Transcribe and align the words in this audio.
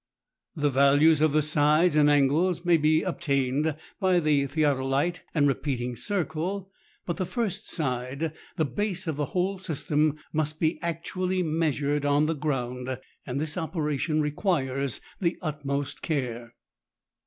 The 0.55 0.71
values 0.71 1.21
of 1.21 1.31
the 1.31 1.43
sides 1.43 1.95
and 1.95 2.09
angles 2.09 2.65
may 2.65 2.75
be 2.77 3.03
obtained 3.03 3.75
by 3.99 4.19
the 4.19 4.47
theodolite 4.47 5.21
and 5.35 5.47
repeating 5.47 5.95
circle, 5.95 6.71
but 7.05 7.17
the 7.17 7.23
first 7.27 7.69
side, 7.69 8.33
the 8.55 8.65
base 8.65 9.05
of 9.05 9.15
the 9.15 9.25
whole 9.25 9.59
system, 9.59 10.17
must 10.33 10.59
be 10.59 10.81
actually 10.81 11.43
measured 11.43 12.03
on 12.03 12.25
the 12.25 12.33
ground, 12.33 12.97
and 13.27 13.39
this 13.39 13.59
operation 13.59 14.21
requires 14.21 15.01
the 15.19 15.37
utmost 15.39 16.01
care. 16.01 16.55